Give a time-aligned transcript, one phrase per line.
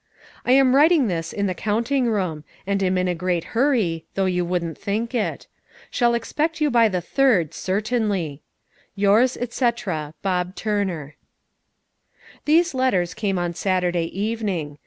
[0.47, 4.25] "I am writing this in the counting room, and am in a great hurry, though
[4.25, 5.45] you wouldn't think it.
[5.91, 8.41] Shall expect you by the third, certainly.
[8.95, 11.17] "Yours, etc., "BOB TURNER."
[12.45, 14.79] These letters came on Saturday evening.